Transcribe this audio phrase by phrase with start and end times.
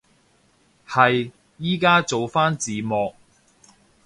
[0.87, 1.29] 係，
[1.59, 3.13] 依家做返字幕